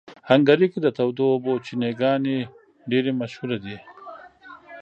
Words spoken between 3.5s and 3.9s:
دي.